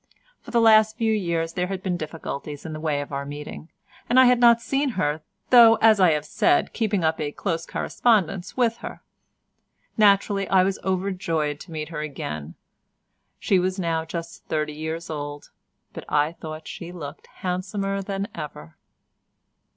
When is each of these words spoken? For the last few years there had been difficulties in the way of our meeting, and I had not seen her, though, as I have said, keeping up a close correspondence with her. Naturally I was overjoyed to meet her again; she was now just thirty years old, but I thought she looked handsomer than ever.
For 0.41 0.49
the 0.49 0.59
last 0.59 0.97
few 0.97 1.13
years 1.13 1.53
there 1.53 1.67
had 1.67 1.83
been 1.83 1.95
difficulties 1.95 2.65
in 2.65 2.73
the 2.73 2.79
way 2.79 3.01
of 3.01 3.11
our 3.11 3.23
meeting, 3.23 3.69
and 4.09 4.19
I 4.19 4.25
had 4.25 4.39
not 4.39 4.59
seen 4.59 4.89
her, 4.97 5.21
though, 5.51 5.75
as 5.75 5.99
I 5.99 6.13
have 6.13 6.25
said, 6.25 6.73
keeping 6.73 7.03
up 7.03 7.21
a 7.21 7.31
close 7.31 7.67
correspondence 7.67 8.57
with 8.57 8.77
her. 8.77 9.03
Naturally 9.97 10.47
I 10.49 10.63
was 10.63 10.79
overjoyed 10.83 11.59
to 11.59 11.71
meet 11.71 11.89
her 11.89 11.99
again; 11.99 12.55
she 13.37 13.59
was 13.59 13.77
now 13.77 14.03
just 14.03 14.43
thirty 14.45 14.73
years 14.73 15.11
old, 15.11 15.51
but 15.93 16.05
I 16.09 16.31
thought 16.31 16.67
she 16.67 16.91
looked 16.91 17.27
handsomer 17.27 18.01
than 18.01 18.27
ever. 18.33 18.77